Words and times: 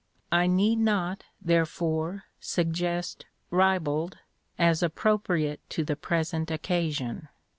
I 0.31 0.47
need 0.47 0.79
not 0.79 1.25
therefore 1.39 2.23
suggest 2.39 3.27
"ribald" 3.51 4.17
as 4.57 4.81
appropriate 4.81 5.59
to 5.69 5.83
the 5.83 5.95
present 5.95 6.49
occasion. 6.49 7.27